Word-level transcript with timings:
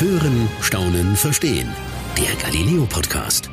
Hören, 0.00 0.48
Staunen, 0.62 1.14
Verstehen. 1.14 1.68
Der 2.16 2.34
Galileo 2.42 2.86
Podcast. 2.86 3.50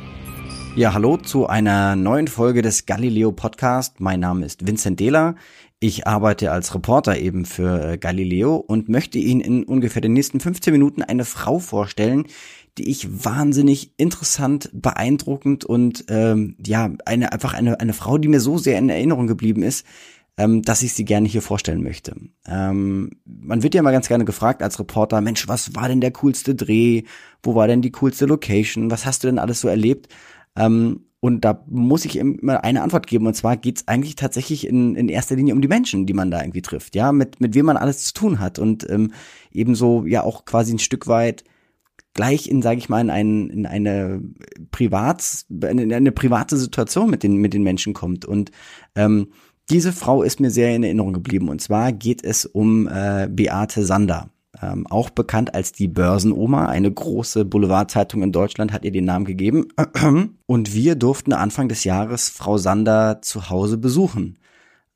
Ja, 0.76 0.94
hallo 0.94 1.18
zu 1.18 1.46
einer 1.46 1.94
neuen 1.94 2.26
Folge 2.26 2.62
des 2.62 2.86
Galileo 2.86 3.32
Podcast. 3.32 4.00
Mein 4.00 4.20
Name 4.20 4.46
ist 4.46 4.66
Vincent 4.66 4.98
Dehler. 4.98 5.34
Ich 5.78 6.06
arbeite 6.06 6.50
als 6.50 6.74
Reporter 6.74 7.18
eben 7.18 7.44
für 7.44 7.92
äh, 7.92 7.98
Galileo 7.98 8.56
und 8.56 8.88
möchte 8.88 9.18
Ihnen 9.18 9.42
in 9.42 9.62
ungefähr 9.62 10.00
den 10.00 10.14
nächsten 10.14 10.40
15 10.40 10.72
Minuten 10.72 11.02
eine 11.02 11.26
Frau 11.26 11.58
vorstellen, 11.58 12.24
die 12.78 12.88
ich 12.88 13.26
wahnsinnig 13.26 13.92
interessant, 13.98 14.70
beeindruckend 14.72 15.66
und 15.66 16.06
ähm, 16.08 16.56
ja, 16.64 16.90
eine 17.04 17.30
einfach 17.30 17.52
eine, 17.52 17.78
eine 17.78 17.92
Frau, 17.92 18.16
die 18.16 18.28
mir 18.28 18.40
so 18.40 18.56
sehr 18.56 18.78
in 18.78 18.88
Erinnerung 18.88 19.26
geblieben 19.26 19.62
ist, 19.62 19.84
ähm, 20.38 20.62
dass 20.62 20.82
ich 20.82 20.94
sie 20.94 21.04
gerne 21.04 21.28
hier 21.28 21.42
vorstellen 21.42 21.82
möchte. 21.82 22.14
Ähm, 22.46 23.10
man 23.26 23.62
wird 23.64 23.74
ja 23.74 23.82
mal 23.82 23.90
ganz 23.90 24.06
gerne 24.06 24.24
gefragt 24.24 24.62
als 24.62 24.78
Reporter, 24.78 25.20
Mensch, 25.20 25.48
was 25.48 25.74
war 25.74 25.88
denn 25.88 26.00
der 26.00 26.12
coolste 26.12 26.54
Dreh? 26.54 27.02
Wo 27.42 27.56
war 27.56 27.66
denn 27.66 27.82
die 27.82 27.90
coolste 27.90 28.24
Location? 28.24 28.90
Was 28.90 29.04
hast 29.04 29.24
du 29.24 29.28
denn 29.28 29.40
alles 29.40 29.60
so 29.60 29.68
erlebt? 29.68 30.08
Ähm, 30.56 31.06
und 31.20 31.44
da 31.44 31.64
muss 31.66 32.04
ich 32.04 32.16
immer 32.16 32.62
eine 32.62 32.82
Antwort 32.82 33.08
geben. 33.08 33.26
Und 33.26 33.34
zwar 33.34 33.56
geht's 33.56 33.88
eigentlich 33.88 34.14
tatsächlich 34.14 34.64
in, 34.68 34.94
in 34.94 35.08
erster 35.08 35.34
Linie 35.34 35.54
um 35.54 35.60
die 35.60 35.66
Menschen, 35.66 36.06
die 36.06 36.14
man 36.14 36.30
da 36.30 36.40
irgendwie 36.40 36.62
trifft. 36.62 36.94
Ja, 36.94 37.10
mit, 37.10 37.40
mit 37.40 37.54
wem 37.54 37.66
man 37.66 37.76
alles 37.76 38.04
zu 38.04 38.14
tun 38.14 38.38
hat. 38.38 38.60
Und 38.60 38.88
ähm, 38.88 39.12
ebenso 39.50 40.06
ja 40.06 40.22
auch 40.22 40.44
quasi 40.44 40.72
ein 40.72 40.78
Stück 40.78 41.08
weit 41.08 41.42
gleich 42.14 42.48
in, 42.48 42.62
sage 42.62 42.78
ich 42.78 42.88
mal, 42.88 43.00
in, 43.00 43.10
ein, 43.10 43.50
in 43.50 43.66
eine 43.66 44.22
Privats, 44.70 45.46
in 45.48 45.92
eine 45.92 46.12
private 46.12 46.56
Situation 46.56 47.10
mit 47.10 47.24
den, 47.24 47.36
mit 47.36 47.54
den 47.54 47.64
Menschen 47.64 47.94
kommt. 47.94 48.24
Und 48.24 48.52
ähm, 48.94 49.28
diese 49.70 49.92
Frau 49.92 50.22
ist 50.22 50.40
mir 50.40 50.50
sehr 50.50 50.74
in 50.74 50.82
Erinnerung 50.82 51.12
geblieben. 51.12 51.48
Und 51.48 51.60
zwar 51.60 51.92
geht 51.92 52.24
es 52.24 52.46
um 52.46 52.88
äh, 52.88 53.28
Beate 53.30 53.84
Sander. 53.84 54.30
Ähm, 54.60 54.86
auch 54.86 55.10
bekannt 55.10 55.54
als 55.54 55.72
die 55.72 55.88
Börsenoma, 55.88 56.66
eine 56.66 56.90
große 56.90 57.44
Boulevardzeitung 57.44 58.22
in 58.22 58.32
Deutschland 58.32 58.72
hat 58.72 58.84
ihr 58.84 58.90
den 58.90 59.04
Namen 59.04 59.24
gegeben. 59.24 59.68
Und 60.46 60.74
wir 60.74 60.94
durften 60.96 61.32
Anfang 61.32 61.68
des 61.68 61.84
Jahres 61.84 62.28
Frau 62.30 62.56
Sander 62.56 63.20
zu 63.22 63.50
Hause 63.50 63.76
besuchen. 63.78 64.38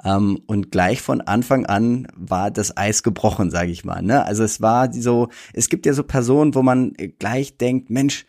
Ähm, 0.05 0.41
und 0.47 0.73
gleich 0.73 1.01
von 1.01 1.21
Anfang 1.21 1.65
an 1.67 2.09
war 2.17 2.51
das 2.51 2.77
Eis 2.77 3.05
gebrochen, 3.05 3.51
sage 3.51 3.71
ich 3.71 3.85
mal. 3.85 4.03
Ne? 4.03 4.25
Also 4.25 4.43
es 4.43 4.61
war 4.61 4.93
so, 4.93 5.29
es 5.53 5.69
gibt 5.69 5.87
ja 5.87 5.93
so 5.93 6.03
Personen, 6.03 6.57
wo 6.57 6.63
man 6.63 6.95
gleich 7.21 7.57
denkt, 7.57 7.89
Mensch, 7.89 8.27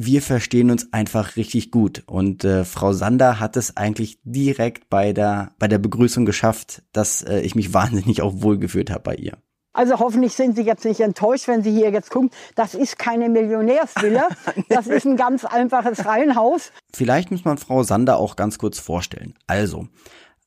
wir 0.00 0.22
verstehen 0.22 0.70
uns 0.70 0.92
einfach 0.92 1.34
richtig 1.34 1.72
gut. 1.72 2.04
Und 2.06 2.44
äh, 2.44 2.64
Frau 2.64 2.92
Sander 2.92 3.40
hat 3.40 3.56
es 3.56 3.76
eigentlich 3.76 4.20
direkt 4.22 4.88
bei 4.88 5.12
der, 5.12 5.50
bei 5.58 5.66
der 5.66 5.78
Begrüßung 5.78 6.24
geschafft, 6.24 6.82
dass 6.92 7.22
äh, 7.22 7.40
ich 7.40 7.56
mich 7.56 7.74
wahnsinnig 7.74 8.22
auch 8.22 8.34
wohlgefühlt 8.36 8.90
habe 8.90 9.02
bei 9.02 9.16
ihr. 9.16 9.38
Also 9.72 9.98
hoffentlich 9.98 10.34
sind 10.34 10.54
Sie 10.54 10.62
jetzt 10.62 10.84
nicht 10.84 11.00
enttäuscht, 11.00 11.48
wenn 11.48 11.64
Sie 11.64 11.72
hier 11.72 11.90
jetzt 11.90 12.10
gucken. 12.10 12.30
Das 12.54 12.74
ist 12.74 12.96
keine 12.96 13.28
Millionärsvilla. 13.28 14.28
Das 14.68 14.86
ist 14.86 15.04
ein 15.04 15.16
ganz 15.16 15.44
einfaches 15.44 16.06
Reihenhaus. 16.06 16.70
Vielleicht 16.94 17.32
muss 17.32 17.44
man 17.44 17.58
Frau 17.58 17.82
Sander 17.82 18.18
auch 18.18 18.36
ganz 18.36 18.58
kurz 18.58 18.78
vorstellen. 18.78 19.34
Also, 19.48 19.88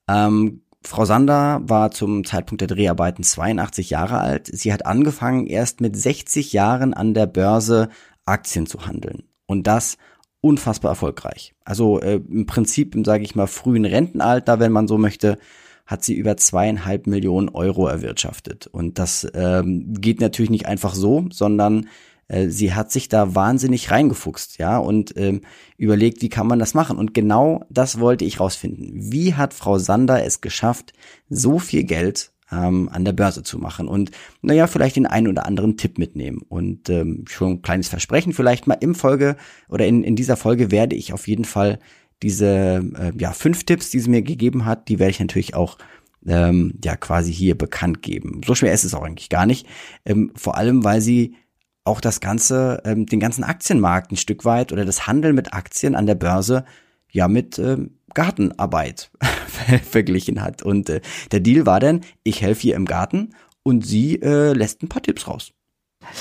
ähm, 0.08 0.64
Frau 0.82 1.04
Sander 1.04 1.60
war 1.64 1.92
zum 1.92 2.24
Zeitpunkt 2.24 2.62
der 2.62 2.70
Dreharbeiten 2.70 3.24
82 3.24 3.90
Jahre 3.90 4.20
alt. 4.20 4.48
Sie 4.48 4.72
hat 4.72 4.86
angefangen, 4.86 5.46
erst 5.46 5.82
mit 5.82 5.98
60 5.98 6.54
Jahren 6.54 6.94
an 6.94 7.14
der 7.14 7.26
Börse 7.26 7.90
Aktien 8.26 8.66
zu 8.66 8.86
handeln. 8.86 9.24
Und 9.52 9.68
das 9.68 9.98
unfassbar 10.40 10.92
erfolgreich. 10.94 11.54
Also 11.66 12.00
äh, 12.00 12.22
im 12.30 12.46
Prinzip, 12.46 12.96
sage 13.06 13.24
ich 13.24 13.36
mal, 13.36 13.48
frühen 13.48 13.86
Rentenalter, 13.86 14.60
wenn 14.60 14.72
man 14.72 14.88
so 14.88 14.98
möchte, 14.98 15.38
hat 15.86 16.06
sie 16.06 16.16
über 16.16 16.38
zweieinhalb 16.38 17.06
Millionen 17.06 17.50
Euro 17.50 17.86
erwirtschaftet. 17.86 18.68
Und 18.68 18.98
das 18.98 19.28
ähm, 19.34 19.94
geht 19.94 20.22
natürlich 20.22 20.50
nicht 20.50 20.68
einfach 20.68 20.96
so, 20.96 21.26
sondern 21.32 21.90
äh, 22.30 22.48
sie 22.48 22.74
hat 22.74 22.92
sich 22.92 23.10
da 23.10 23.36
wahnsinnig 23.36 23.92
reingefuchst, 23.92 24.58
ja, 24.58 24.78
und 24.78 25.16
ähm, 25.18 25.42
überlegt, 25.76 26.22
wie 26.22 26.30
kann 26.30 26.48
man 26.48 26.60
das 26.60 26.74
machen. 26.74 26.98
Und 26.98 27.14
genau 27.14 27.66
das 27.70 28.00
wollte 28.00 28.24
ich 28.24 28.40
rausfinden. 28.40 29.12
Wie 29.12 29.34
hat 29.34 29.54
Frau 29.54 29.78
Sander 29.80 30.24
es 30.24 30.40
geschafft, 30.40 30.94
so 31.30 31.60
viel 31.60 31.84
Geld 31.84 32.32
ähm, 32.52 32.90
an 32.92 33.06
der 33.06 33.14
Börse 33.14 33.44
zu 33.44 33.58
machen 33.58 33.88
und 33.88 34.12
naja, 34.42 34.68
vielleicht 34.68 34.96
den 34.96 35.06
einen 35.06 35.28
oder 35.28 35.46
anderen 35.46 35.78
Tipp 35.78 35.98
mitnehmen. 35.98 36.42
Und 36.48 36.90
ähm, 36.90 37.26
schon 37.28 37.52
ein 37.54 37.62
kleines 37.62 37.88
Versprechen, 37.88 38.34
vielleicht 38.34 38.68
mal 38.68 38.78
im 38.80 38.96
Folge 38.96 39.38
oder 39.70 39.86
in, 39.88 40.04
in 40.04 40.16
dieser 40.16 40.38
Folge 40.38 40.72
werde 40.72 40.96
ich 40.96 41.14
auf 41.14 41.28
jeden 41.28 41.46
Fall 41.46 41.80
diese 42.24 42.84
äh, 42.98 43.12
ja, 43.18 43.32
fünf 43.32 43.64
Tipps, 43.64 43.90
die 43.90 44.00
sie 44.00 44.10
mir 44.10 44.22
gegeben 44.22 44.66
hat, 44.66 44.90
die 44.90 45.00
werde 45.00 45.12
ich 45.12 45.20
natürlich 45.20 45.56
auch 45.56 45.78
ähm, 46.26 46.74
ja 46.84 46.96
quasi 46.96 47.34
hier 47.34 47.58
bekannt 47.58 48.02
geben. 48.02 48.42
So 48.46 48.54
schwer 48.54 48.74
ist 48.74 48.84
es 48.84 48.94
auch 48.94 49.04
eigentlich 49.04 49.30
gar 49.30 49.46
nicht. 49.46 49.66
Ähm, 50.06 50.32
vor 50.36 50.58
allem, 50.58 50.84
weil 50.84 51.02
sie 51.02 51.36
auch 51.84 52.00
das 52.00 52.20
ganze, 52.20 52.82
ähm, 52.86 53.08
den 53.08 53.20
ganzen 53.20 53.44
Aktienmarkt 53.44 54.12
ein 54.12 54.18
Stück 54.18 54.46
weit 54.46 54.72
oder 54.72 54.86
das 54.86 55.08
Handeln 55.08 55.34
mit 55.36 55.54
Aktien 55.54 55.96
an 55.96 56.06
der 56.06 56.16
Börse 56.16 56.64
ja 57.12 57.28
mit 57.28 57.60
ähm, 57.60 57.98
Gartenarbeit 58.14 59.12
verglichen 59.90 60.42
hat. 60.42 60.64
Und 60.64 60.90
äh, 60.90 61.02
der 61.32 61.40
Deal 61.40 61.66
war 61.66 61.80
dann, 61.80 62.02
ich 62.24 62.42
helfe 62.42 62.68
ihr 62.68 62.76
im 62.76 62.86
Garten 62.86 63.36
und 63.64 63.86
sie 63.86 64.22
äh, 64.22 64.54
lässt 64.54 64.82
ein 64.84 64.90
paar 64.90 65.02
Tipps 65.02 65.28
raus. 65.28 65.52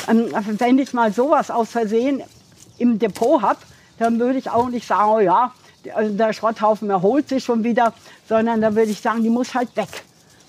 Ähm, 0.09 0.27
wenn 0.59 0.79
ich 0.79 0.93
mal 0.93 1.13
sowas 1.13 1.51
aus 1.51 1.71
Versehen 1.71 2.23
im 2.79 2.99
Depot 2.99 3.43
habe, 3.43 3.59
dann 3.99 4.19
würde 4.19 4.39
ich 4.39 4.51
auch 4.51 4.69
nicht 4.69 4.87
sagen, 4.87 5.11
oh 5.11 5.21
ja, 5.21 5.53
also 5.95 6.15
der 6.15 6.33
Schrotthaufen 6.33 6.91
erholt 6.91 7.29
sich 7.29 7.45
schon 7.45 7.65
wieder, 7.65 7.95
sondern 8.29 8.61
dann 8.61 8.77
würde 8.77 8.91
ich 8.91 9.01
sagen, 9.01 9.23
die 9.23 9.31
muss 9.31 9.55
halt 9.55 9.75
weg. 9.77 10.05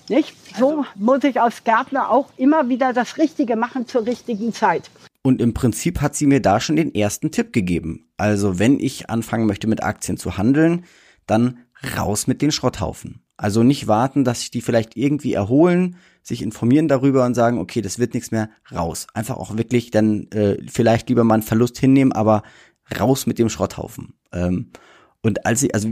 Nicht? 0.08 0.34
So 0.58 0.70
also, 0.70 0.84
muss 0.96 1.24
ich 1.24 1.40
als 1.40 1.64
Gärtner 1.64 2.10
auch 2.10 2.28
immer 2.36 2.68
wieder 2.68 2.92
das 2.92 3.18
Richtige 3.18 3.56
machen 3.56 3.86
zur 3.86 4.04
richtigen 4.04 4.52
Zeit. 4.52 4.90
Und 5.22 5.40
im 5.40 5.54
Prinzip 5.54 6.00
hat 6.00 6.16
sie 6.16 6.26
mir 6.26 6.42
da 6.42 6.60
schon 6.60 6.76
den 6.76 6.94
ersten 6.94 7.30
Tipp 7.30 7.52
gegeben. 7.52 8.08
Also 8.16 8.58
wenn 8.58 8.80
ich 8.80 9.08
anfangen 9.08 9.46
möchte 9.46 9.68
mit 9.68 9.82
Aktien 9.82 10.18
zu 10.18 10.36
handeln, 10.36 10.84
dann 11.26 11.58
raus 11.96 12.26
mit 12.26 12.42
den 12.42 12.50
Schrotthaufen. 12.50 13.22
Also 13.36 13.62
nicht 13.62 13.86
warten, 13.86 14.24
dass 14.24 14.40
sich 14.40 14.50
die 14.50 14.60
vielleicht 14.60 14.96
irgendwie 14.96 15.32
erholen, 15.32 15.96
sich 16.22 16.42
informieren 16.42 16.88
darüber 16.88 17.24
und 17.24 17.34
sagen, 17.34 17.58
okay, 17.58 17.80
das 17.80 17.98
wird 17.98 18.14
nichts 18.14 18.30
mehr, 18.30 18.50
raus. 18.72 19.06
Einfach 19.14 19.36
auch 19.36 19.56
wirklich 19.56 19.90
dann 19.90 20.28
äh, 20.30 20.58
vielleicht 20.68 21.08
lieber 21.08 21.24
mal 21.24 21.34
einen 21.34 21.42
Verlust 21.42 21.78
hinnehmen, 21.78 22.12
aber 22.12 22.42
raus 22.98 23.26
mit 23.26 23.38
dem 23.38 23.48
Schrotthaufen. 23.48 24.14
Ähm, 24.32 24.70
und 25.22 25.46
als 25.46 25.60
sie, 25.60 25.72
also 25.72 25.88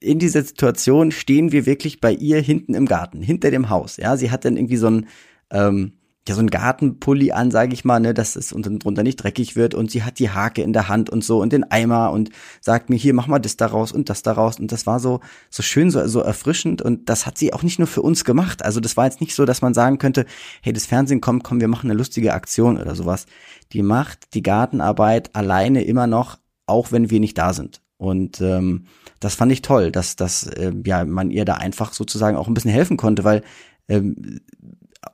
in 0.00 0.18
dieser 0.18 0.42
Situation 0.42 1.12
stehen 1.12 1.52
wir 1.52 1.66
wirklich 1.66 2.00
bei 2.00 2.12
ihr 2.12 2.40
hinten 2.40 2.74
im 2.74 2.86
Garten, 2.86 3.22
hinter 3.22 3.50
dem 3.50 3.70
Haus. 3.70 3.96
Ja, 3.96 4.16
sie 4.16 4.30
hat 4.30 4.44
dann 4.44 4.56
irgendwie 4.56 4.76
so 4.76 4.88
ein, 4.88 5.06
ähm, 5.50 5.92
ja, 6.28 6.36
so 6.36 6.40
ein 6.40 6.50
Gartenpulli 6.50 7.32
an, 7.32 7.50
sage 7.50 7.74
ich 7.74 7.84
mal, 7.84 7.98
ne, 7.98 8.14
dass 8.14 8.36
es 8.36 8.52
unten 8.52 8.78
drunter 8.78 9.02
nicht 9.02 9.16
dreckig 9.16 9.56
wird 9.56 9.74
und 9.74 9.90
sie 9.90 10.04
hat 10.04 10.20
die 10.20 10.30
Hake 10.30 10.62
in 10.62 10.72
der 10.72 10.88
Hand 10.88 11.10
und 11.10 11.24
so 11.24 11.40
und 11.40 11.52
den 11.52 11.68
Eimer 11.68 12.12
und 12.12 12.30
sagt 12.60 12.90
mir, 12.90 12.96
hier, 12.96 13.12
mach 13.12 13.26
mal 13.26 13.40
das 13.40 13.56
daraus 13.56 13.90
und 13.90 14.08
das 14.08 14.22
daraus 14.22 14.60
und 14.60 14.70
das 14.70 14.86
war 14.86 15.00
so, 15.00 15.20
so 15.50 15.64
schön, 15.64 15.90
so, 15.90 16.06
so 16.06 16.20
erfrischend 16.20 16.80
und 16.80 17.08
das 17.08 17.26
hat 17.26 17.38
sie 17.38 17.52
auch 17.52 17.64
nicht 17.64 17.80
nur 17.80 17.88
für 17.88 18.02
uns 18.02 18.24
gemacht. 18.24 18.64
Also 18.64 18.78
das 18.78 18.96
war 18.96 19.06
jetzt 19.06 19.20
nicht 19.20 19.34
so, 19.34 19.44
dass 19.44 19.62
man 19.62 19.74
sagen 19.74 19.98
könnte, 19.98 20.26
hey, 20.62 20.72
das 20.72 20.86
Fernsehen 20.86 21.20
kommt, 21.20 21.42
komm, 21.42 21.60
wir 21.60 21.68
machen 21.68 21.90
eine 21.90 21.98
lustige 21.98 22.34
Aktion 22.34 22.80
oder 22.80 22.94
sowas. 22.94 23.26
Die 23.72 23.82
macht 23.82 24.34
die 24.34 24.42
Gartenarbeit 24.42 25.34
alleine 25.34 25.82
immer 25.82 26.06
noch, 26.06 26.38
auch 26.66 26.92
wenn 26.92 27.10
wir 27.10 27.18
nicht 27.18 27.36
da 27.36 27.52
sind. 27.52 27.82
Und 27.96 28.40
ähm, 28.40 28.86
das 29.18 29.34
fand 29.34 29.50
ich 29.50 29.62
toll, 29.62 29.90
dass, 29.90 30.14
dass 30.16 30.44
äh, 30.46 30.72
ja, 30.84 31.04
man 31.04 31.30
ihr 31.30 31.44
da 31.44 31.54
einfach 31.54 31.92
sozusagen 31.92 32.36
auch 32.36 32.48
ein 32.48 32.54
bisschen 32.54 32.70
helfen 32.70 32.96
konnte, 32.96 33.24
weil 33.24 33.42
ähm, 33.88 34.40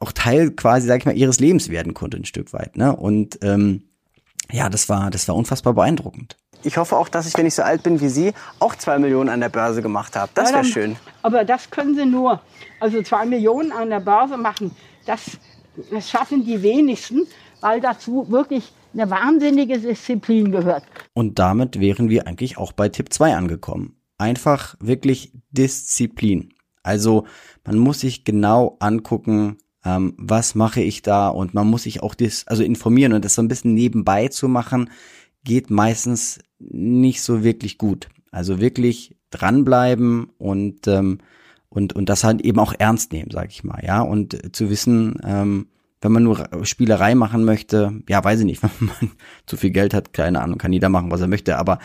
auch 0.00 0.12
Teil 0.12 0.50
quasi, 0.50 0.86
sag 0.86 1.00
ich 1.00 1.06
mal, 1.06 1.16
ihres 1.16 1.40
Lebens 1.40 1.68
werden 1.70 1.94
konnte 1.94 2.16
ein 2.16 2.24
Stück 2.24 2.52
weit. 2.52 2.76
Ne? 2.76 2.94
Und 2.94 3.38
ähm, 3.42 3.84
ja, 4.50 4.68
das 4.68 4.88
war, 4.88 5.10
das 5.10 5.28
war 5.28 5.36
unfassbar 5.36 5.74
beeindruckend. 5.74 6.36
Ich 6.64 6.76
hoffe 6.76 6.96
auch, 6.96 7.08
dass 7.08 7.26
ich, 7.26 7.34
wenn 7.36 7.46
ich 7.46 7.54
so 7.54 7.62
alt 7.62 7.82
bin 7.84 8.00
wie 8.00 8.08
Sie, 8.08 8.32
auch 8.58 8.74
zwei 8.74 8.98
Millionen 8.98 9.28
an 9.28 9.40
der 9.40 9.48
Börse 9.48 9.80
gemacht 9.80 10.16
habe. 10.16 10.30
Das 10.34 10.52
wäre 10.52 10.64
schön. 10.64 10.96
Aber 11.22 11.44
das 11.44 11.70
können 11.70 11.94
Sie 11.94 12.04
nur. 12.04 12.40
Also 12.80 13.02
zwei 13.02 13.26
Millionen 13.26 13.70
an 13.70 13.90
der 13.90 14.00
Börse 14.00 14.36
machen, 14.36 14.72
das, 15.06 15.38
das 15.90 16.10
schaffen 16.10 16.44
die 16.44 16.62
wenigsten, 16.62 17.26
weil 17.60 17.80
dazu 17.80 18.26
wirklich 18.30 18.72
eine 18.92 19.10
wahnsinnige 19.10 19.78
Disziplin 19.78 20.50
gehört. 20.50 20.84
Und 21.14 21.38
damit 21.38 21.78
wären 21.78 22.08
wir 22.08 22.26
eigentlich 22.26 22.58
auch 22.58 22.72
bei 22.72 22.88
Tipp 22.88 23.12
2 23.12 23.36
angekommen. 23.36 23.96
Einfach 24.16 24.74
wirklich 24.80 25.32
Disziplin. 25.50 26.54
Also 26.82 27.26
man 27.64 27.78
muss 27.78 28.00
sich 28.00 28.24
genau 28.24 28.76
angucken, 28.80 29.58
ähm, 29.84 30.14
was 30.16 30.54
mache 30.54 30.80
ich 30.80 31.02
da 31.02 31.28
und 31.28 31.54
man 31.54 31.68
muss 31.68 31.84
sich 31.84 32.02
auch 32.02 32.14
das, 32.14 32.46
also 32.46 32.62
informieren 32.62 33.12
und 33.12 33.24
das 33.24 33.34
so 33.34 33.42
ein 33.42 33.48
bisschen 33.48 33.74
nebenbei 33.74 34.28
zu 34.28 34.48
machen, 34.48 34.90
geht 35.44 35.70
meistens 35.70 36.40
nicht 36.58 37.22
so 37.22 37.44
wirklich 37.44 37.78
gut. 37.78 38.08
Also 38.30 38.60
wirklich 38.60 39.16
dranbleiben 39.30 40.30
und 40.38 40.86
ähm, 40.86 41.18
und 41.70 41.94
und 41.94 42.08
das 42.08 42.24
halt 42.24 42.40
eben 42.42 42.58
auch 42.58 42.74
ernst 42.78 43.12
nehmen, 43.12 43.30
sag 43.30 43.50
ich 43.50 43.64
mal, 43.64 43.82
ja 43.84 44.00
und 44.00 44.54
zu 44.54 44.70
wissen, 44.70 45.18
ähm, 45.22 45.68
wenn 46.00 46.12
man 46.12 46.22
nur 46.22 46.48
Spielerei 46.62 47.14
machen 47.14 47.44
möchte, 47.44 48.00
ja, 48.08 48.22
weiß 48.22 48.40
ich 48.40 48.46
nicht, 48.46 48.62
wenn 48.80 48.86
man 48.86 49.12
zu 49.46 49.56
viel 49.56 49.70
Geld 49.70 49.94
hat, 49.94 50.12
keine 50.12 50.40
Ahnung, 50.42 50.58
kann 50.58 50.72
jeder 50.72 50.88
machen, 50.88 51.10
was 51.10 51.20
er 51.20 51.28
möchte, 51.28 51.56
aber 51.58 51.78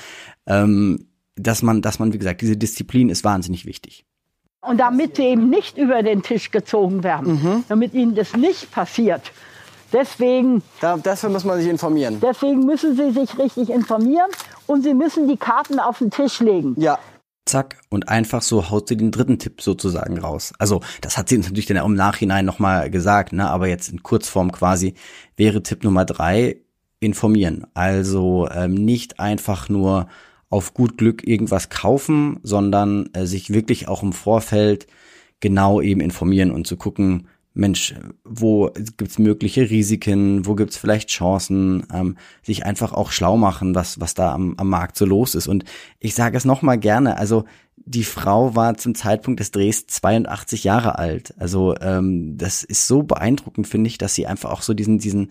ähm, 0.46 1.08
dass 1.36 1.64
man, 1.64 1.82
dass 1.82 2.00
man, 2.00 2.14
wie 2.14 2.20
gesagt, 2.20 2.42
diese 2.42 2.58
Disziplin 2.58 3.10
ist 3.10 3.24
wahnsinnig 3.24 3.66
wichtig. 3.66 4.06
Und 4.66 4.78
damit 4.78 5.18
sie 5.18 5.24
eben 5.24 5.50
nicht 5.50 5.78
über 5.78 6.04
den 6.04 6.24
Tisch 6.24 6.52
gezogen 6.52 7.04
werden, 7.04 7.34
mhm. 7.34 7.64
damit 7.68 7.94
ihnen 7.94 8.16
das 8.16 8.36
nicht 8.36 8.72
passiert, 8.72 9.32
Deswegen, 9.94 10.64
Da, 10.82 10.98
dafür 10.98 11.30
muss 11.30 11.46
man 11.46 11.60
sich 11.60 11.70
informieren. 11.70 12.20
deswegen 12.20 12.66
müssen 12.66 12.96
Sie 12.96 13.12
sich 13.12 13.38
richtig 13.38 13.70
informieren 13.70 14.30
und 14.66 14.82
Sie 14.82 14.96
müssen 14.96 15.28
die 15.28 15.38
Karten 15.38 15.80
auf 15.80 16.00
den 16.00 16.10
Tisch 16.10 16.40
legen. 16.40 16.74
Ja. 16.78 16.98
Zack, 17.46 17.78
und 17.90 18.08
einfach 18.08 18.42
so 18.42 18.70
haut 18.70 18.88
sie 18.88 18.96
den 18.96 19.12
dritten 19.12 19.38
Tipp 19.38 19.62
sozusagen 19.62 20.18
raus. 20.18 20.54
Also, 20.60 20.80
das 21.02 21.18
hat 21.18 21.28
sie 21.28 21.36
uns 21.36 21.46
natürlich 21.46 21.66
dann 21.66 21.78
auch 21.78 21.86
im 21.88 21.94
Nachhinein 21.94 22.46
nochmal 22.46 22.90
gesagt, 22.90 23.34
ne? 23.34 23.50
aber 23.50 23.68
jetzt 23.68 23.90
in 23.90 24.02
Kurzform 24.02 24.52
quasi 24.54 24.96
wäre 25.36 25.62
Tipp 25.62 25.84
Nummer 25.84 26.06
drei, 26.06 26.62
informieren. 27.02 27.68
Also 27.74 28.48
ähm, 28.50 28.74
nicht 28.74 29.20
einfach 29.20 29.68
nur 29.68 30.08
auf 30.54 30.76
gut 30.76 31.00
Glück 31.00 31.28
irgendwas 31.28 31.70
kaufen, 31.70 32.40
sondern 32.44 33.10
äh, 33.14 33.26
sich 33.26 33.52
wirklich 33.52 33.88
auch 33.88 34.04
im 34.04 34.14
Vorfeld 34.14 34.86
genau 35.40 35.82
eben 35.82 36.00
informieren 36.00 36.52
und 36.52 36.68
zu 36.68 36.78
gucken, 36.78 37.28
Mensch, 37.56 37.96
wo 38.24 38.70
gibt's 38.98 39.18
mögliche 39.18 39.72
Risiken, 39.72 40.46
wo 40.46 40.54
gibt's 40.54 40.78
vielleicht 40.78 41.10
Chancen, 41.10 41.88
ähm, 41.92 42.18
sich 42.44 42.68
einfach 42.68 42.94
auch 42.94 43.12
schlau 43.12 43.36
machen, 43.36 43.74
was, 43.74 44.00
was 44.00 44.14
da 44.14 44.32
am, 44.32 44.54
am 44.58 44.70
Markt 44.70 44.96
so 44.96 45.06
los 45.06 45.34
ist. 45.34 45.48
Und 45.48 45.66
ich 46.00 46.14
sage 46.14 46.38
es 46.38 46.46
nochmal 46.46 46.78
gerne, 46.78 47.18
also 47.18 47.46
die 47.76 48.04
Frau 48.04 48.56
war 48.56 48.78
zum 48.78 48.94
Zeitpunkt 48.94 49.40
des 49.40 49.50
Drehs 49.50 49.88
82 49.88 50.64
Jahre 50.64 51.00
alt. 51.00 51.34
Also 51.40 51.76
ähm, 51.82 52.38
das 52.38 52.64
ist 52.64 52.86
so 52.86 53.02
beeindruckend, 53.02 53.68
finde 53.68 53.88
ich, 53.88 53.98
dass 53.98 54.14
sie 54.14 54.28
einfach 54.28 54.52
auch 54.52 54.62
so 54.62 54.76
diesen, 54.76 55.00
diesen, 55.00 55.30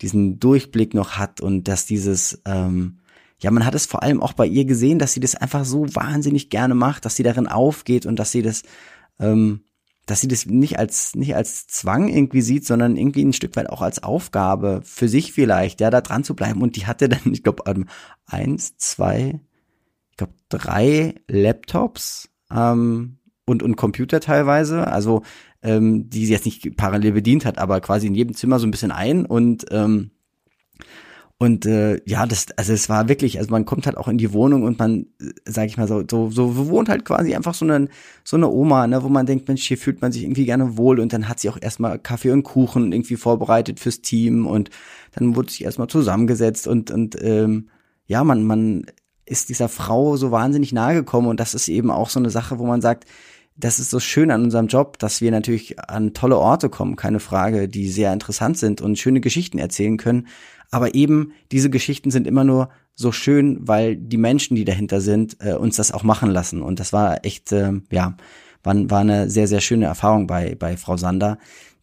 diesen 0.00 0.40
Durchblick 0.40 0.94
noch 0.94 1.18
hat 1.18 1.42
und 1.42 1.68
dass 1.68 1.84
dieses, 1.84 2.40
ähm, 2.46 2.96
ja, 3.42 3.50
man 3.50 3.66
hat 3.66 3.74
es 3.74 3.86
vor 3.86 4.04
allem 4.04 4.22
auch 4.22 4.34
bei 4.34 4.46
ihr 4.46 4.64
gesehen, 4.64 5.00
dass 5.00 5.12
sie 5.12 5.20
das 5.20 5.34
einfach 5.34 5.64
so 5.64 5.92
wahnsinnig 5.94 6.48
gerne 6.48 6.76
macht, 6.76 7.04
dass 7.04 7.16
sie 7.16 7.24
darin 7.24 7.48
aufgeht 7.48 8.06
und 8.06 8.16
dass 8.20 8.30
sie 8.30 8.40
das, 8.40 8.62
ähm, 9.18 9.64
dass 10.06 10.20
sie 10.20 10.28
das 10.28 10.46
nicht 10.46 10.78
als 10.78 11.16
nicht 11.16 11.34
als 11.34 11.66
Zwang 11.66 12.06
irgendwie 12.08 12.40
sieht, 12.40 12.64
sondern 12.64 12.96
irgendwie 12.96 13.24
ein 13.24 13.32
Stück 13.32 13.56
weit 13.56 13.68
auch 13.68 13.82
als 13.82 14.00
Aufgabe 14.04 14.80
für 14.84 15.08
sich 15.08 15.32
vielleicht, 15.32 15.80
ja, 15.80 15.90
da 15.90 16.00
dran 16.00 16.22
zu 16.22 16.36
bleiben. 16.36 16.62
Und 16.62 16.76
die 16.76 16.86
hatte 16.86 17.08
dann, 17.08 17.32
ich 17.32 17.42
glaube, 17.42 17.64
ähm, 17.66 17.86
eins, 18.26 18.76
zwei, 18.76 19.40
ich 20.10 20.16
glaube, 20.18 20.34
drei 20.48 21.16
Laptops 21.26 22.30
ähm, 22.52 23.18
und 23.44 23.64
und 23.64 23.74
Computer 23.74 24.20
teilweise, 24.20 24.86
also 24.86 25.22
ähm, 25.62 26.08
die 26.08 26.26
sie 26.26 26.32
jetzt 26.32 26.44
nicht 26.44 26.76
parallel 26.76 27.10
bedient 27.10 27.44
hat, 27.44 27.58
aber 27.58 27.80
quasi 27.80 28.06
in 28.06 28.14
jedem 28.14 28.36
Zimmer 28.36 28.60
so 28.60 28.68
ein 28.68 28.70
bisschen 28.70 28.92
ein 28.92 29.26
und 29.26 29.64
ähm, 29.72 30.12
und 31.42 31.66
äh, 31.66 32.00
ja, 32.06 32.24
das, 32.24 32.46
also 32.56 32.72
es 32.72 32.88
war 32.88 33.08
wirklich, 33.08 33.40
also 33.40 33.50
man 33.50 33.64
kommt 33.64 33.86
halt 33.86 33.96
auch 33.96 34.06
in 34.06 34.16
die 34.16 34.32
Wohnung 34.32 34.62
und 34.62 34.78
man, 34.78 35.06
äh, 35.20 35.30
sag 35.44 35.66
ich 35.66 35.76
mal 35.76 35.88
so, 35.88 36.04
so, 36.08 36.30
so 36.30 36.68
wohnt 36.68 36.88
halt 36.88 37.04
quasi 37.04 37.34
einfach 37.34 37.52
so 37.52 37.64
eine, 37.64 37.88
so 38.22 38.36
eine 38.36 38.48
Oma, 38.48 38.86
ne, 38.86 39.02
wo 39.02 39.08
man 39.08 39.26
denkt, 39.26 39.48
Mensch, 39.48 39.66
hier 39.66 39.76
fühlt 39.76 40.02
man 40.02 40.12
sich 40.12 40.22
irgendwie 40.22 40.44
gerne 40.44 40.76
wohl 40.76 41.00
und 41.00 41.12
dann 41.12 41.28
hat 41.28 41.40
sie 41.40 41.50
auch 41.50 41.58
erstmal 41.60 41.98
Kaffee 41.98 42.30
und 42.30 42.44
Kuchen 42.44 42.92
irgendwie 42.92 43.16
vorbereitet 43.16 43.80
fürs 43.80 44.02
Team 44.02 44.46
und 44.46 44.70
dann 45.16 45.34
wurde 45.34 45.50
sich 45.50 45.64
erstmal 45.64 45.88
zusammengesetzt 45.88 46.68
und, 46.68 46.92
und 46.92 47.20
ähm, 47.20 47.70
ja, 48.06 48.22
man, 48.22 48.44
man 48.44 48.86
ist 49.26 49.48
dieser 49.48 49.68
Frau 49.68 50.16
so 50.16 50.30
wahnsinnig 50.30 50.72
nahe 50.72 50.94
gekommen 50.94 51.26
und 51.26 51.40
das 51.40 51.54
ist 51.54 51.66
eben 51.66 51.90
auch 51.90 52.08
so 52.08 52.20
eine 52.20 52.30
Sache, 52.30 52.60
wo 52.60 52.66
man 52.66 52.80
sagt, 52.80 53.04
das 53.56 53.78
ist 53.78 53.90
so 53.90 54.00
schön 54.00 54.30
an 54.30 54.44
unserem 54.44 54.68
Job, 54.68 54.98
dass 54.98 55.20
wir 55.20 55.30
natürlich 55.30 55.78
an 55.80 56.14
tolle 56.14 56.38
Orte 56.38 56.68
kommen, 56.68 56.96
keine 56.96 57.20
Frage, 57.20 57.68
die 57.68 57.88
sehr 57.88 58.12
interessant 58.12 58.58
sind 58.58 58.80
und 58.80 58.98
schöne 58.98 59.20
Geschichten 59.20 59.58
erzählen 59.58 59.96
können. 59.96 60.28
Aber 60.72 60.94
eben 60.94 61.32
diese 61.52 61.70
Geschichten 61.70 62.10
sind 62.10 62.26
immer 62.26 62.42
nur 62.42 62.70
so 62.94 63.12
schön, 63.12 63.58
weil 63.60 63.94
die 63.96 64.16
Menschen, 64.16 64.56
die 64.56 64.64
dahinter 64.64 65.00
sind, 65.00 65.36
äh, 65.40 65.54
uns 65.54 65.76
das 65.76 65.92
auch 65.92 66.02
machen 66.02 66.30
lassen. 66.30 66.62
Und 66.62 66.80
das 66.80 66.92
war 66.92 67.24
echt, 67.24 67.52
äh, 67.52 67.72
ja, 67.90 68.16
war, 68.64 68.90
war 68.90 69.00
eine 69.00 69.30
sehr, 69.30 69.46
sehr 69.46 69.60
schöne 69.60 69.86
Erfahrung 69.86 70.26
bei, 70.26 70.56
bei 70.56 70.76
Frau 70.76 70.96
Sander, 70.96 71.38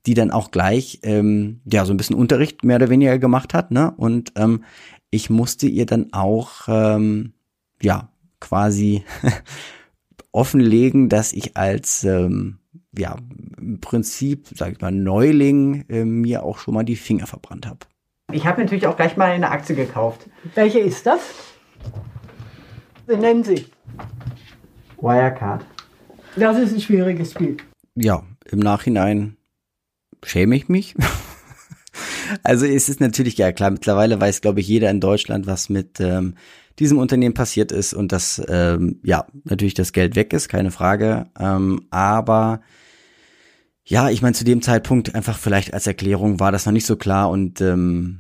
die 0.05 0.15
dann 0.15 0.31
auch 0.31 0.51
gleich, 0.51 0.99
ähm, 1.03 1.61
ja, 1.65 1.85
so 1.85 1.93
ein 1.93 1.97
bisschen 1.97 2.15
Unterricht 2.15 2.63
mehr 2.63 2.77
oder 2.77 2.89
weniger 2.89 3.19
gemacht 3.19 3.53
hat, 3.53 3.71
ne? 3.71 3.93
Und 3.95 4.33
ähm, 4.35 4.63
ich 5.11 5.29
musste 5.29 5.67
ihr 5.67 5.85
dann 5.85 6.13
auch, 6.13 6.67
ähm, 6.67 7.33
ja, 7.81 8.09
quasi 8.39 9.03
offenlegen, 10.31 11.09
dass 11.09 11.33
ich 11.33 11.57
als 11.57 12.03
ähm, 12.03 12.59
ja 12.97 13.17
im 13.57 13.79
Prinzip, 13.81 14.47
sag 14.55 14.73
ich 14.73 14.81
mal, 14.81 14.91
Neuling 14.91 15.85
äh, 15.89 16.05
mir 16.05 16.43
auch 16.43 16.57
schon 16.57 16.73
mal 16.73 16.83
die 16.83 16.95
Finger 16.95 17.27
verbrannt 17.27 17.67
habe. 17.67 17.79
Ich 18.31 18.45
habe 18.45 18.61
natürlich 18.61 18.85
auch 18.85 18.95
gleich 18.95 19.17
mal 19.17 19.31
eine 19.31 19.49
Aktie 19.49 19.75
gekauft. 19.75 20.29
Welche 20.55 20.79
ist 20.79 21.05
das? 21.05 21.19
Sie 23.07 23.17
nennen 23.17 23.43
Sie. 23.43 23.65
Wirecard. 24.97 25.65
Das 26.35 26.57
ist 26.57 26.73
ein 26.73 26.81
schwieriges 26.81 27.31
Spiel. 27.31 27.57
Ja, 27.95 28.23
im 28.45 28.59
Nachhinein 28.59 29.37
schäme 30.23 30.55
ich 30.55 30.69
mich. 30.69 30.95
also 32.43 32.65
es 32.65 32.87
ist 32.87 32.99
natürlich 32.99 33.37
ja 33.37 33.51
klar, 33.51 33.71
mittlerweile 33.71 34.21
weiß, 34.21 34.41
glaube 34.41 34.59
ich, 34.59 34.67
jeder 34.67 34.91
in 34.91 35.01
Deutschland, 35.01 35.47
was 35.47 35.69
mit 35.69 35.99
ähm, 35.99 36.35
diesem 36.77 36.99
Unternehmen 36.99 37.33
passiert 37.33 37.71
ist 37.71 37.93
und 37.93 38.11
dass 38.11 38.41
ähm, 38.47 38.99
ja 39.03 39.25
natürlich 39.43 39.73
das 39.73 39.91
Geld 39.91 40.15
weg 40.15 40.33
ist, 40.33 40.49
keine 40.49 40.71
Frage. 40.71 41.27
Ähm, 41.39 41.87
aber 41.89 42.61
ja, 43.89 44.09
ich 44.11 44.21
meine, 44.21 44.35
zu 44.35 44.43
dem 44.43 44.61
Zeitpunkt 44.61 45.15
einfach 45.15 45.37
vielleicht 45.37 45.73
als 45.73 45.87
Erklärung 45.87 46.39
war 46.39 46.51
das 46.51 46.67
noch 46.67 46.73
nicht 46.73 46.85
so 46.85 46.95
klar 46.95 47.31
und 47.31 47.59
ähm, 47.59 48.19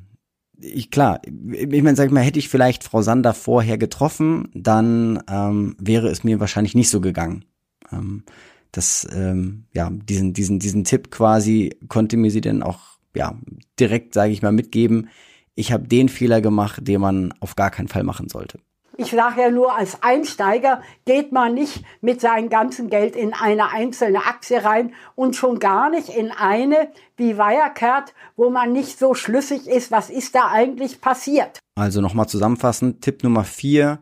ich 0.57 0.89
klar, 0.89 1.21
ich 1.23 1.83
meine, 1.83 1.95
sag 1.95 2.07
ich 2.07 2.11
mal, 2.11 2.23
hätte 2.23 2.39
ich 2.39 2.49
vielleicht 2.49 2.83
Frau 2.83 3.03
Sander 3.03 3.35
vorher 3.35 3.77
getroffen, 3.77 4.49
dann 4.55 5.23
ähm, 5.29 5.75
wäre 5.79 6.09
es 6.09 6.23
mir 6.23 6.39
wahrscheinlich 6.39 6.73
nicht 6.73 6.89
so 6.89 7.01
gegangen. 7.01 7.45
Ähm, 7.91 8.23
das, 8.71 9.07
ähm, 9.13 9.65
ja, 9.71 9.91
diesen, 9.91 10.33
diesen, 10.33 10.57
diesen 10.57 10.85
Tipp 10.85 11.11
quasi 11.11 11.77
konnte 11.87 12.17
mir 12.17 12.31
sie 12.31 12.41
dann 12.41 12.63
auch, 12.63 12.97
ja, 13.15 13.37
direkt, 13.79 14.15
sage 14.15 14.33
ich 14.33 14.41
mal, 14.41 14.51
mitgeben. 14.51 15.09
Ich 15.53 15.71
habe 15.71 15.87
den 15.87 16.09
Fehler 16.09 16.41
gemacht, 16.41 16.87
den 16.87 16.99
man 16.99 17.31
auf 17.41 17.55
gar 17.55 17.69
keinen 17.69 17.89
Fall 17.89 18.03
machen 18.03 18.27
sollte. 18.27 18.59
Ich 18.99 19.11
sage 19.11 19.43
ja 19.43 19.49
nur, 19.49 19.77
als 19.77 20.03
Einsteiger 20.03 20.81
geht 21.05 21.31
man 21.31 21.53
nicht 21.53 21.85
mit 22.01 22.19
seinem 22.19 22.49
ganzen 22.49 22.89
Geld 22.89 23.15
in 23.15 23.33
eine 23.33 23.71
einzelne 23.71 24.25
Aktie 24.25 24.61
rein 24.61 24.91
und 25.15 25.37
schon 25.37 25.59
gar 25.59 25.89
nicht 25.89 26.09
in 26.09 26.31
eine 26.31 26.89
wie 27.15 27.37
Wirecard, 27.37 28.13
wo 28.35 28.49
man 28.49 28.73
nicht 28.73 28.99
so 28.99 29.13
schlüssig 29.13 29.67
ist, 29.67 29.89
was 29.89 30.09
ist 30.09 30.35
da 30.35 30.51
eigentlich 30.51 30.99
passiert. 30.99 31.59
Also 31.75 32.01
nochmal 32.01 32.27
zusammenfassend, 32.27 33.01
Tipp 33.01 33.23
Nummer 33.23 33.45
vier, 33.45 33.99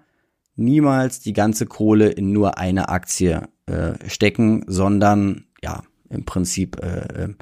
niemals 0.55 1.19
die 1.19 1.33
ganze 1.33 1.67
Kohle 1.67 2.09
in 2.09 2.31
nur 2.31 2.57
eine 2.57 2.89
Aktie 2.89 3.47
äh, 3.67 3.93
stecken, 4.09 4.65
sondern 4.65 5.45
ja, 5.61 5.83
im 6.09 6.25
Prinzip 6.25 6.83
äh, 6.83 7.35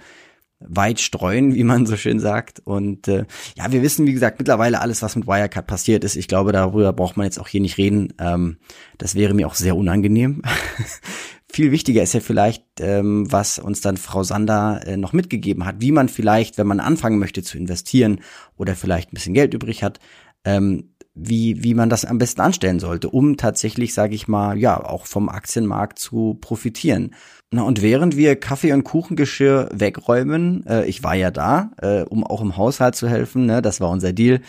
weit 0.68 1.00
streuen, 1.00 1.54
wie 1.56 1.64
man 1.64 1.86
so 1.86 1.98
schön 1.98 2.20
sagt. 2.20 2.60
Und 2.64 3.08
äh, 3.08 3.26
ja, 3.56 3.72
wir 3.72 3.82
wissen, 3.82 4.08
wie 4.08 4.14
gesagt, 4.14 4.40
mittlerweile 4.40 4.82
alles, 4.82 5.02
was 5.02 5.16
mit 5.16 5.28
Wirecard 5.28 5.68
passiert 5.68 6.04
ist. 6.04 6.16
Ich 6.16 6.28
glaube, 6.28 6.52
darüber 6.52 6.94
braucht 6.94 7.18
man 7.18 7.26
jetzt 7.26 7.40
auch 7.40 7.48
hier 7.48 7.62
nicht 7.62 7.78
reden. 7.78 8.14
Ähm, 8.19 8.57
das 8.98 9.16
wäre 9.16 9.34
mir 9.34 9.48
auch 9.48 9.56
sehr 9.56 9.76
unangenehm. 9.76 10.42
Viel 11.52 11.72
wichtiger 11.72 12.04
ist 12.04 12.14
ja 12.14 12.19
vielleicht, 12.19 12.66
ähm, 12.81 13.31
was 13.31 13.60
uns 13.60 13.80
dann 13.80 13.95
Frau 13.95 14.24
Sander 14.24 14.81
äh, 14.86 14.98
noch 14.98 15.14
mitgegeben 15.14 15.66
hat, 15.66 15.76
wie 15.80 15.92
man 15.92 16.10
vielleicht, 16.10 16.57
wenn 16.57 16.68
man 16.68 16.81
anfangen 16.81 17.18
möchte 17.18 17.44
zu 17.44 17.57
investieren 17.57 18.19
oder 18.57 18.76
vielleicht 18.76 19.12
ein 19.12 19.16
bisschen 19.16 19.34
Geld 19.34 19.54
übrig 19.54 19.81
hat, 19.81 20.00
ähm, 20.44 20.94
wie, 21.16 21.64
wie 21.64 21.74
man 21.74 21.90
das 21.90 22.04
am 22.04 22.18
besten 22.18 22.42
anstellen 22.42 22.80
sollte, 22.80 23.10
um 23.10 23.38
tatsächlich, 23.38 23.94
sage 23.94 24.14
ich 24.14 24.28
mal, 24.28 24.57
ja, 24.57 24.84
auch 24.84 25.06
vom 25.06 25.30
Aktienmarkt 25.30 25.98
zu 25.98 26.38
profitieren. 26.42 27.16
Na, 27.52 27.64
und 27.64 27.81
während 27.81 28.18
wir 28.18 28.36
Kaffee- 28.36 28.74
und 28.74 28.84
Kuchengeschirr 28.84 29.69
wegräumen, 29.74 30.66
äh, 30.68 30.86
ich 30.86 31.04
war 31.04 31.16
ja 31.16 31.31
da, 31.31 31.72
äh, 31.81 32.02
um 32.02 32.26
auch 32.26 32.42
im 32.42 32.57
Haushalt 32.57 32.95
zu 32.95 33.07
helfen, 33.07 33.45
ne, 33.45 33.62
das 33.62 33.80
war 33.80 33.90
unser 33.90 34.12
Deal. 34.12 34.42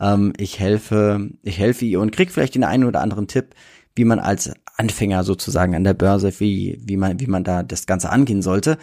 Ähm, 0.00 0.32
ich 0.36 0.60
helfe, 0.60 1.30
ich 1.42 1.58
helfe 1.58 1.84
ihr 1.84 2.00
und 2.00 2.12
krieg 2.12 2.30
vielleicht 2.30 2.54
den 2.54 2.64
einen 2.64 2.84
oder 2.84 3.00
anderen 3.00 3.26
Tipp, 3.26 3.54
wie 3.96 4.04
man 4.04 4.20
als 4.20 4.52
Anfänger 4.76 5.24
sozusagen 5.24 5.74
an 5.74 5.84
der 5.84 5.94
Börse, 5.94 6.32
wie, 6.38 6.80
wie 6.80 6.96
man, 6.96 7.18
wie 7.18 7.26
man 7.26 7.42
da 7.42 7.64
das 7.64 7.86
Ganze 7.86 8.10
angehen 8.10 8.42
sollte. 8.42 8.78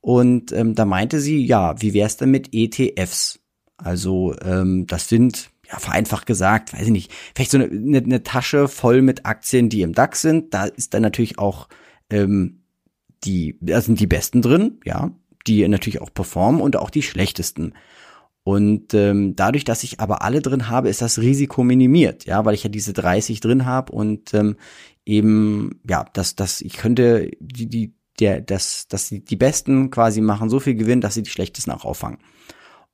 Und 0.00 0.52
ähm, 0.52 0.74
da 0.74 0.84
meinte 0.84 1.18
sie, 1.20 1.46
ja, 1.46 1.80
wie 1.80 1.94
wär's 1.94 2.18
denn 2.18 2.30
mit 2.30 2.50
ETFs? 2.52 3.40
Also 3.78 4.34
ähm, 4.42 4.86
das 4.86 5.08
sind 5.08 5.50
ja, 5.74 5.80
vereinfacht 5.80 6.26
gesagt, 6.26 6.72
weiß 6.72 6.82
ich 6.82 6.92
nicht, 6.92 7.12
vielleicht 7.34 7.50
so 7.50 7.58
eine, 7.58 7.98
eine, 7.98 8.22
Tasche 8.22 8.68
voll 8.68 9.02
mit 9.02 9.26
Aktien, 9.26 9.68
die 9.68 9.82
im 9.82 9.92
DAX 9.92 10.22
sind. 10.22 10.54
Da 10.54 10.66
ist 10.66 10.94
dann 10.94 11.02
natürlich 11.02 11.38
auch 11.38 11.68
ähm, 12.10 12.60
die, 13.24 13.58
da 13.60 13.80
sind 13.80 13.98
die 13.98 14.06
besten 14.06 14.40
drin, 14.40 14.80
ja, 14.84 15.10
die 15.46 15.66
natürlich 15.66 16.00
auch 16.00 16.12
performen 16.14 16.60
und 16.60 16.76
auch 16.76 16.90
die 16.90 17.02
schlechtesten. 17.02 17.74
Und 18.44 18.94
ähm, 18.94 19.34
dadurch, 19.34 19.64
dass 19.64 19.82
ich 19.82 20.00
aber 20.00 20.22
alle 20.22 20.42
drin 20.42 20.68
habe, 20.68 20.90
ist 20.90 21.02
das 21.02 21.18
Risiko 21.18 21.64
minimiert, 21.64 22.24
ja, 22.26 22.44
weil 22.44 22.54
ich 22.54 22.62
ja 22.62 22.70
diese 22.70 22.92
30 22.92 23.40
drin 23.40 23.64
habe 23.64 23.90
und 23.92 24.32
ähm, 24.34 24.56
eben, 25.04 25.80
ja, 25.88 26.04
dass, 26.12 26.36
dass 26.36 26.60
ich 26.60 26.74
könnte 26.74 27.30
die, 27.40 27.66
die, 27.66 27.94
der, 28.20 28.42
dass, 28.42 28.86
dass 28.86 29.08
die, 29.08 29.24
die 29.24 29.36
Besten 29.36 29.90
quasi 29.90 30.20
machen 30.20 30.50
so 30.50 30.60
viel 30.60 30.74
Gewinn, 30.74 31.00
dass 31.00 31.14
sie 31.14 31.22
die 31.22 31.30
schlechtesten 31.30 31.72
auch 31.72 31.84
auffangen. 31.84 32.18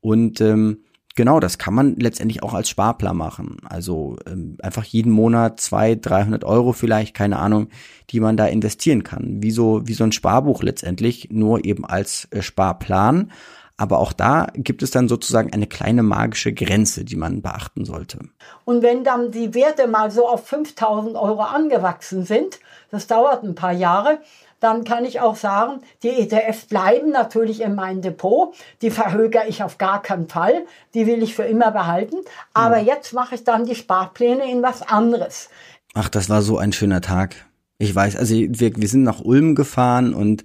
Und 0.01 0.41
ähm, 0.41 0.79
Genau, 1.17 1.41
das 1.41 1.59
kann 1.59 1.75
man 1.75 1.97
letztendlich 1.97 2.43
auch 2.43 2.55
als 2.55 2.69
Sparplan 2.69 3.17
machen. 3.17 3.57
Also 3.69 4.17
ähm, 4.27 4.57
einfach 4.63 4.85
jeden 4.85 5.11
Monat 5.11 5.61
zwei, 5.61 5.97
300 5.97 6.45
Euro 6.45 6.73
vielleicht, 6.73 7.15
keine 7.15 7.39
Ahnung, 7.39 7.69
die 8.11 8.21
man 8.21 8.37
da 8.37 8.47
investieren 8.47 9.03
kann. 9.03 9.43
Wie 9.43 9.51
so, 9.51 9.87
wie 9.87 9.95
so 9.95 10.05
ein 10.05 10.13
Sparbuch 10.13 10.63
letztendlich, 10.63 11.29
nur 11.31 11.65
eben 11.65 11.85
als 11.85 12.29
äh, 12.31 12.43
Sparplan. 12.43 13.33
Aber 13.77 13.99
auch 13.99 14.13
da 14.13 14.49
gibt 14.55 14.83
es 14.83 14.91
dann 14.91 15.09
sozusagen 15.09 15.55
eine 15.55 15.67
kleine 15.67 16.03
magische 16.03 16.53
Grenze, 16.53 17.03
die 17.03 17.17
man 17.17 17.41
beachten 17.41 17.87
sollte. 17.87 18.19
Und 18.67 18.83
wenn 18.83 19.05
dann 19.05 19.31
die 19.33 19.55
Werte 19.55 19.89
mal 19.89 20.11
so 20.11 20.29
auf 20.29 20.47
5000 20.47 21.17
Euro 21.17 21.41
angewachsen 21.41 22.25
sind, 22.25 22.61
das 22.91 23.07
dauert 23.07 23.43
ein 23.43 23.55
paar 23.55 23.73
Jahre, 23.73 24.19
dann 24.61 24.85
kann 24.85 25.05
ich 25.05 25.21
auch 25.21 25.37
sagen, 25.37 25.81
die 26.03 26.11
ETFs 26.11 26.67
bleiben 26.67 27.11
natürlich 27.11 27.63
in 27.63 27.75
meinem 27.75 28.03
Depot. 28.03 28.55
Die 28.83 28.91
verhögere 28.91 29.49
ich 29.49 29.63
auf 29.63 29.79
gar 29.79 30.03
keinen 30.03 30.29
Fall. 30.29 30.67
Die 30.95 31.07
will 31.07 31.23
ich 31.23 31.35
für 31.35 31.45
immer 31.45 31.71
behalten. 31.71 32.17
Aber 32.53 32.79
jetzt 32.79 33.15
mache 33.15 33.35
ich 33.35 33.45
dann 33.45 33.65
die 33.65 33.75
Sparpläne 33.75 34.51
in 34.51 34.63
was 34.63 34.83
anderes. 34.83 35.49
Ach, 35.95 36.09
das 36.09 36.29
war 36.29 36.43
so 36.43 36.59
ein 36.59 36.73
schöner 36.73 37.01
Tag. 37.01 37.35
Ich 37.79 37.95
weiß, 37.95 38.17
also 38.17 38.35
wir, 38.35 38.77
wir 38.77 38.89
sind 38.89 39.03
nach 39.03 39.21
Ulm 39.21 39.55
gefahren 39.55 40.13
und 40.13 40.45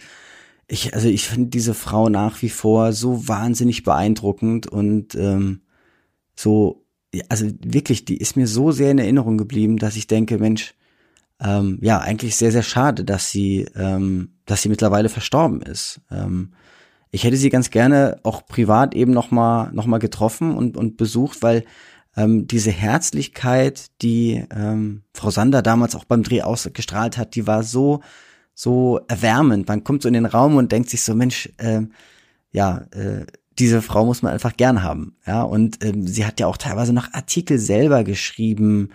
ich, 0.67 0.93
also 0.93 1.09
ich 1.09 1.27
finde 1.27 1.49
diese 1.49 1.73
Frau 1.73 2.09
nach 2.09 2.41
wie 2.41 2.49
vor 2.49 2.93
so 2.93 3.27
wahnsinnig 3.27 3.83
beeindruckend 3.83 4.67
und 4.67 5.13
ähm, 5.15 5.61
so, 6.35 6.85
ja, 7.13 7.23
also 7.29 7.45
wirklich, 7.63 8.05
die 8.05 8.17
ist 8.17 8.35
mir 8.35 8.47
so 8.47 8.71
sehr 8.71 8.91
in 8.91 8.99
Erinnerung 8.99 9.37
geblieben, 9.37 9.77
dass 9.77 9.95
ich 9.95 10.07
denke, 10.07 10.37
Mensch, 10.37 10.73
ähm, 11.39 11.79
ja, 11.81 11.99
eigentlich 11.99 12.35
sehr, 12.35 12.51
sehr 12.51 12.63
schade, 12.63 13.03
dass 13.03 13.31
sie, 13.31 13.67
ähm, 13.75 14.35
dass 14.45 14.61
sie 14.61 14.69
mittlerweile 14.69 15.09
verstorben 15.09 15.61
ist. 15.61 16.01
Ähm, 16.11 16.53
ich 17.11 17.23
hätte 17.23 17.37
sie 17.37 17.49
ganz 17.49 17.69
gerne 17.69 18.19
auch 18.23 18.45
privat 18.45 18.93
eben 18.93 19.11
nochmal 19.11 19.71
noch 19.73 19.85
mal 19.85 19.99
getroffen 19.99 20.55
und, 20.55 20.77
und 20.77 20.97
besucht, 20.97 21.43
weil 21.43 21.63
ähm, 22.17 22.47
diese 22.47 22.71
Herzlichkeit, 22.71 23.87
die 24.01 24.45
ähm, 24.55 25.03
Frau 25.13 25.29
Sander 25.29 25.61
damals 25.61 25.95
auch 25.95 26.05
beim 26.05 26.23
Dreh 26.23 26.41
ausgestrahlt 26.41 27.17
hat, 27.17 27.35
die 27.35 27.47
war 27.47 27.63
so, 27.63 28.01
so 28.53 28.99
erwärmend. 29.07 29.67
Man 29.67 29.83
kommt 29.83 30.01
so 30.01 30.07
in 30.07 30.13
den 30.13 30.25
Raum 30.25 30.55
und 30.55 30.71
denkt 30.71 30.89
sich 30.89 31.03
so, 31.03 31.13
Mensch, 31.13 31.49
äh, 31.57 31.81
ja, 32.51 32.85
äh, 32.91 33.25
diese 33.59 33.81
Frau 33.81 34.05
muss 34.05 34.21
man 34.21 34.33
einfach 34.33 34.55
gern 34.57 34.83
haben. 34.83 35.15
Ja, 35.25 35.43
und 35.43 35.83
ähm, 35.83 36.07
sie 36.07 36.25
hat 36.25 36.39
ja 36.39 36.47
auch 36.47 36.57
teilweise 36.57 36.93
noch 36.93 37.13
Artikel 37.13 37.59
selber 37.59 38.03
geschrieben. 38.03 38.89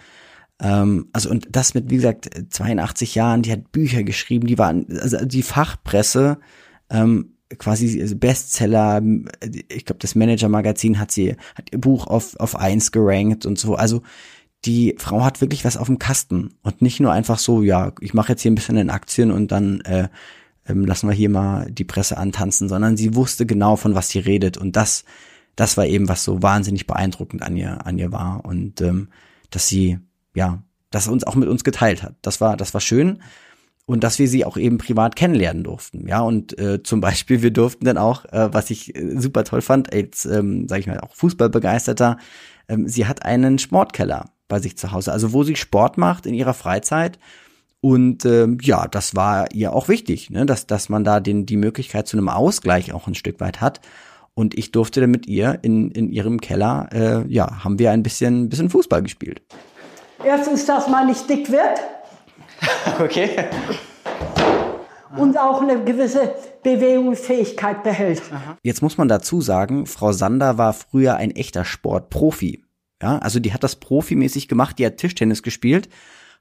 Ähm, 0.61 1.09
also 1.13 1.31
und 1.31 1.49
das 1.51 1.75
mit, 1.75 1.91
wie 1.91 1.97
gesagt, 1.97 2.31
82 2.51 3.15
Jahren, 3.15 3.43
die 3.43 3.53
hat 3.53 3.73
Bücher 3.73 4.03
geschrieben, 4.03 4.47
die 4.47 4.59
waren, 4.59 4.87
also 5.01 5.25
die 5.25 5.43
Fachpresse, 5.43 6.39
ähm, 6.91 7.37
quasi 7.59 8.15
Bestseller, 8.15 9.03
ich 9.69 9.85
glaube, 9.85 9.99
das 9.99 10.15
Manager-Magazin 10.15 10.99
hat 10.99 11.11
sie, 11.11 11.37
hat 11.55 11.73
ihr 11.73 11.81
Buch 11.81 12.07
auf, 12.07 12.37
auf 12.39 12.57
eins 12.57 12.93
gerankt 12.93 13.45
und 13.45 13.59
so. 13.59 13.75
Also 13.75 14.03
die 14.65 14.95
Frau 14.99 15.25
hat 15.25 15.41
wirklich 15.41 15.65
was 15.65 15.77
auf 15.77 15.87
dem 15.87 15.99
Kasten. 15.99 16.55
Und 16.63 16.83
nicht 16.83 17.01
nur 17.01 17.13
einfach 17.13 17.39
so, 17.39 17.63
ja, 17.63 17.93
ich 18.01 18.15
mache 18.15 18.33
jetzt 18.33 18.43
hier 18.43 18.53
ein 18.53 18.57
bisschen 18.57 18.77
in 18.77 18.91
Aktien 18.91 19.31
und 19.31 19.51
dann 19.51 19.81
äh, 19.81 20.09
ähm, 20.69 20.85
lassen 20.85 21.09
wir 21.09 21.15
hier 21.15 21.31
mal 21.31 21.71
die 21.71 21.85
Presse 21.85 22.19
antanzen, 22.19 22.69
sondern 22.69 22.97
sie 22.97 23.15
wusste 23.15 23.47
genau, 23.47 23.77
von 23.77 23.95
was 23.95 24.11
sie 24.11 24.19
redet. 24.19 24.59
Und 24.59 24.77
das, 24.77 25.05
das 25.57 25.77
war 25.77 25.87
eben, 25.87 26.09
was 26.09 26.25
so 26.25 26.43
wahnsinnig 26.43 26.87
beeindruckend 26.87 27.43
an 27.43 27.57
ihr, 27.57 27.87
an 27.87 27.99
ihr 27.99 28.13
war. 28.13 28.45
Und 28.45 28.81
ähm, 28.81 29.09
dass 29.51 29.67
sie, 29.67 29.99
ja, 30.35 30.63
das 30.91 31.09
uns 31.09 31.25
auch 31.25 31.35
mit 31.35 31.49
uns 31.49 31.65
geteilt 31.65 32.03
hat. 32.03 32.15
Das 32.23 32.41
war, 32.41 32.57
das 32.57 32.75
war 32.75 32.81
schön 32.81 33.21
und 33.91 34.05
dass 34.05 34.21
wir 34.21 34.29
sie 34.29 34.45
auch 34.45 34.57
eben 34.57 34.79
privat 34.79 35.17
kennenlernen 35.17 35.65
durften. 35.65 36.07
Ja, 36.07 36.21
und 36.21 36.57
äh, 36.59 36.81
zum 36.83 37.01
Beispiel, 37.01 37.43
wir 37.43 37.51
durften 37.51 37.85
dann 37.85 37.99
auch, 37.99 38.25
äh, 38.27 38.53
was 38.53 38.71
ich 38.71 38.95
äh, 38.95 39.19
super 39.19 39.43
toll 39.43 39.63
fand, 39.63 39.93
als, 39.93 40.27
ähm, 40.27 40.69
sag 40.69 40.79
ich 40.79 40.87
mal, 40.87 41.01
auch 41.01 41.15
Fußballbegeisterter, 41.15 42.19
ähm, 42.69 42.87
sie 42.87 43.07
hat 43.07 43.25
einen 43.25 43.59
Sportkeller 43.59 44.31
bei 44.47 44.61
sich 44.61 44.79
zu 44.79 44.93
Hause, 44.93 45.13
also 45.13 45.33
wo 45.33 45.43
sie 45.43 45.57
Sport 45.57 45.99
macht 45.99 46.27
in 46.27 46.35
ihrer 46.35 46.55
Freizeit. 46.55 47.19
Und 47.81 48.25
ähm, 48.27 48.59
ja, 48.61 48.87
das 48.87 49.17
war 49.17 49.53
ihr 49.53 49.73
auch 49.73 49.89
wichtig, 49.89 50.31
ne? 50.31 50.47
dass, 50.47 50.67
dass 50.69 50.89
man 50.89 51.03
da 51.03 51.19
den, 51.19 51.47
die 51.47 51.57
Möglichkeit 51.57 52.07
zu 52.07 52.17
einem 52.17 52.29
Ausgleich 52.29 52.93
auch 52.93 53.09
ein 53.09 53.15
Stück 53.15 53.41
weit 53.41 53.61
hat. 53.61 53.81
Und 54.35 54.57
ich 54.57 54.71
durfte 54.71 55.01
dann 55.01 55.11
mit 55.11 55.27
ihr 55.27 55.59
in, 55.63 55.91
in 55.91 56.11
ihrem 56.11 56.41
Keller, 56.41 56.89
äh, 56.93 57.27
ja, 57.27 57.65
haben 57.65 57.79
wir 57.81 57.91
ein 57.91 58.03
bisschen, 58.05 58.49
bisschen 58.49 58.71
Fußball 58.71 59.03
gespielt. 59.03 59.43
Erstens, 60.25 60.67
dass 60.67 60.89
man 60.89 61.07
nicht 61.07 61.29
dick 61.29 61.51
wird 61.51 61.81
Okay. 63.01 63.31
und 65.17 65.39
auch 65.39 65.63
eine 65.63 65.83
gewisse 65.83 66.35
Bewegungsfähigkeit 66.63 67.83
behält. 67.83 68.23
Jetzt 68.63 68.83
muss 68.83 68.99
man 68.99 69.09
dazu 69.09 69.41
sagen, 69.41 69.87
Frau 69.87 70.13
Sander 70.13 70.59
war 70.59 70.73
früher 70.75 71.17
ein 71.17 71.31
echter 71.31 71.65
Sportprofi. 71.65 72.65
Ja, 73.03 73.19
also 73.19 73.41
die 73.41 73.55
hat 73.55 73.65
das 73.65 73.77
profimäßig 73.77 74.47
gemacht, 74.47 74.79
die 74.79 74.85
hat 74.85 74.99
Tischtennis 74.99 75.43
gespielt, 75.43 75.89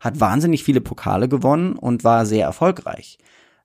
hat 0.01 0.19
wahnsinnig 0.19 0.63
viele 0.65 0.81
Pokale 0.81 1.29
gewonnen 1.29 1.73
und 1.77 2.03
war 2.03 2.25
sehr 2.25 2.45
erfolgreich. 2.45 3.17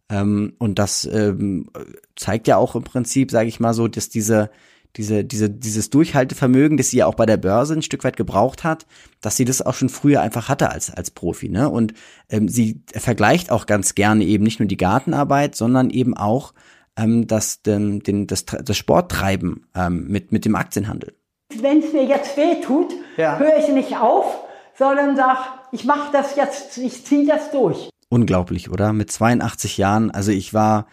Ähm, 0.09 0.55
und 0.59 0.79
das 0.79 1.05
ähm, 1.05 1.71
zeigt 2.15 2.47
ja 2.47 2.57
auch 2.57 2.77
im 2.77 2.85
Prinzip, 2.85 3.33
sage 3.33 3.49
ich 3.49 3.59
mal 3.59 3.75
so, 3.75 3.89
dass 3.89 4.11
diese 4.11 4.51
diese, 4.97 5.25
diese, 5.25 5.51
dieses 5.51 5.91
Durchhaltevermögen, 5.91 6.77
das 6.77 6.91
sie 6.91 6.99
ja 6.99 7.07
auch 7.07 7.15
bei 7.15 7.27
der 7.27 7.37
Börse 7.37 7.75
ein 7.75 7.83
Stück 7.83 8.05
weit 8.05 8.17
gebraucht 8.17 8.65
hat, 8.65 8.87
dass 9.21 9.37
sie 9.37 9.45
das 9.45 9.61
auch 9.63 9.75
schon 9.75 9.89
früher 9.89 10.21
einfach 10.23 10.49
hatte 10.49 10.71
als, 10.71 10.91
als 10.91 11.11
Profi, 11.11 11.49
ne? 11.49 11.69
Und 11.69 11.95
ähm, 12.29 12.49
sie 12.49 12.83
vergleicht 12.95 13.51
auch 13.51 13.67
ganz 13.67 13.95
gerne 13.95 14.25
eben 14.25 14.45
nicht 14.45 14.61
nur 14.61 14.69
die 14.69 14.77
Gartenarbeit, 14.77 15.57
sondern 15.57 15.91
eben 15.91 16.17
auch 16.17 16.55
ähm, 16.97 17.27
das, 17.27 17.63
den, 17.63 18.01
den, 18.01 18.27
das, 18.27 18.45
das 18.45 18.77
Sporttreiben 18.77 19.67
ähm, 19.75 20.07
mit, 20.09 20.31
mit 20.33 20.45
dem 20.45 20.55
Aktienhandel. 20.55 21.15
Wenn 21.61 21.79
es 21.79 21.93
mir 21.93 22.05
jetzt 22.05 22.37
weh 22.37 22.61
tut, 22.63 22.93
Ja. 23.17 23.39
höre 23.39 23.59
ich 23.59 23.69
nicht 23.69 23.97
auf, 23.97 24.45
sondern 24.79 25.17
sag, 25.17 25.39
ich 25.73 25.85
mache 25.85 26.11
das 26.13 26.37
jetzt, 26.37 26.79
ich 26.79 27.05
ziehe 27.05 27.27
das 27.27 27.51
durch. 27.51 27.91
Unglaublich, 28.09 28.71
oder? 28.71 28.93
Mit 28.93 29.11
82 29.11 29.77
Jahren, 29.79 30.11
also 30.11 30.31
ich 30.31 30.55
war 30.55 30.87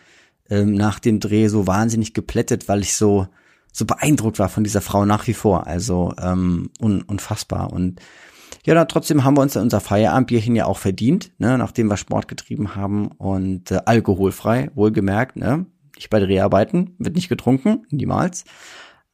ähm, 0.50 0.74
nach 0.74 1.00
dem 1.00 1.20
Dreh 1.20 1.48
so 1.48 1.68
wahnsinnig 1.68 2.14
geplättet, 2.14 2.68
weil 2.68 2.82
ich 2.82 2.96
so, 2.96 3.28
so 3.72 3.86
beeindruckt 3.86 4.40
war 4.40 4.50
von 4.50 4.64
dieser 4.64 4.82
Frau 4.82 5.06
nach 5.06 5.28
wie 5.28 5.34
vor. 5.34 5.68
Also 5.68 6.14
ähm, 6.22 6.70
un, 6.82 7.02
unfassbar. 7.02 7.72
Und 7.72 8.00
ja, 8.66 8.74
dann 8.76 8.88
trotzdem 8.88 9.24
haben 9.24 9.38
wir 9.38 9.42
uns 9.42 9.56
unser 9.56 9.80
Feierabendbierchen 9.80 10.56
ja 10.56 10.66
auch 10.66 10.78
verdient, 10.78 11.32
ne, 11.40 11.58
nachdem 11.58 11.88
wir 11.88 11.98
Sport 11.98 12.28
getrieben 12.28 12.76
haben 12.76 13.08
und 13.08 13.72
äh, 13.72 13.80
alkoholfrei, 13.86 14.70
wohlgemerkt, 14.76 15.36
ne? 15.36 15.66
Nicht 15.96 16.10
bei 16.10 16.20
Dreharbeiten, 16.20 16.96
wird 16.98 17.16
nicht 17.16 17.30
getrunken, 17.30 17.86
niemals. 17.90 18.44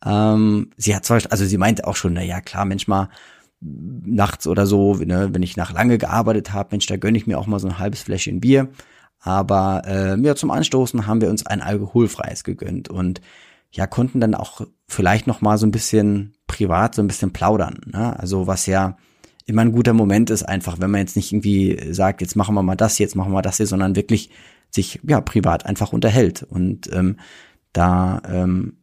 Ähm, 0.06 0.72
sie 0.78 0.96
hat 0.96 1.06
zwar, 1.06 1.22
also 1.30 1.46
sie 1.46 1.58
meinte 1.58 1.86
auch 1.88 1.96
schon, 1.96 2.14
na 2.14 2.24
ja, 2.24 2.40
klar, 2.40 2.66
Mensch 2.66 2.88
mal 2.88 3.10
nachts 3.60 4.48
oder 4.48 4.66
so, 4.66 4.96
ne, 4.96 5.30
wenn 5.34 5.44
ich 5.44 5.58
nach 5.58 5.74
lange 5.74 5.98
gearbeitet 5.98 6.54
habe, 6.54 6.70
Mensch, 6.72 6.86
da 6.86 6.98
gönne 6.98 7.18
ich 7.18 7.28
mir 7.28 7.40
auch 7.40 7.48
mal 7.48 7.60
so 7.60 7.68
ein 7.68 7.80
halbes 7.80 8.02
Fläschchen 8.04 8.40
Bier. 8.40 8.70
Aber 9.20 9.82
äh, 9.86 10.20
ja, 10.22 10.36
zum 10.36 10.52
Anstoßen 10.52 11.08
haben 11.08 11.22
wir 11.22 11.30
uns 11.30 11.46
ein 11.46 11.62
alkoholfreies 11.62 12.44
gegönnt 12.44 12.90
und 12.90 13.22
ja, 13.78 13.86
konnten 13.86 14.20
dann 14.20 14.34
auch 14.34 14.62
vielleicht 14.88 15.28
noch 15.28 15.42
mal 15.42 15.60
so 15.60 15.68
ein 15.68 15.72
bisschen 15.72 16.34
privat 16.48 16.96
so 16.96 17.04
ein 17.04 17.08
bisschen 17.08 17.32
plaudern. 17.32 17.80
Ne? 17.86 18.20
Also 18.20 18.48
was 18.48 18.66
ja 18.66 18.98
immer 19.46 19.62
ein 19.62 19.72
guter 19.72 19.94
Moment 19.94 20.32
ist, 20.32 20.42
einfach, 20.42 20.80
wenn 20.80 20.90
man 20.90 21.02
jetzt 21.02 21.16
nicht 21.16 21.32
irgendwie 21.32 21.94
sagt, 21.94 22.22
jetzt 22.22 22.36
machen 22.36 22.56
wir 22.56 22.64
mal 22.64 22.76
das, 22.76 22.98
jetzt 22.98 23.16
machen 23.16 23.32
wir 23.32 23.44
das 23.44 23.58
hier, 23.58 23.68
sondern 23.68 23.96
wirklich 23.96 24.32
sich 24.72 25.00
ja 25.04 25.22
privat 25.22 25.68
einfach 25.68 25.94
unterhält. 25.94 26.42
Und 26.42 26.92
ähm, 26.92 27.20
da 27.72 28.20
ähm, 28.28 28.78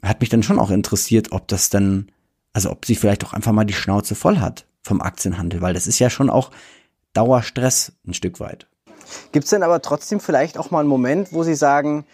hat 0.00 0.20
mich 0.20 0.28
dann 0.28 0.44
schon 0.44 0.60
auch 0.60 0.70
interessiert, 0.70 1.32
ob 1.32 1.48
das 1.48 1.68
dann, 1.68 2.12
also 2.52 2.70
ob 2.70 2.86
sie 2.86 2.94
vielleicht 2.94 3.24
auch 3.24 3.32
einfach 3.32 3.52
mal 3.52 3.64
die 3.64 3.74
Schnauze 3.74 4.14
voll 4.14 4.38
hat 4.38 4.64
vom 4.80 5.02
Aktienhandel, 5.02 5.60
weil 5.60 5.74
das 5.74 5.88
ist 5.88 5.98
ja 5.98 6.08
schon 6.08 6.30
auch 6.30 6.52
Dauerstress 7.14 7.94
ein 8.06 8.14
Stück 8.14 8.38
weit. 8.38 8.68
Gibt 9.32 9.44
es 9.44 9.50
denn 9.50 9.64
aber 9.64 9.82
trotzdem 9.82 10.20
vielleicht 10.20 10.56
auch 10.56 10.70
mal 10.70 10.80
einen 10.80 10.88
Moment, 10.88 11.32
wo 11.32 11.42
Sie 11.42 11.56
sagen, 11.56 12.06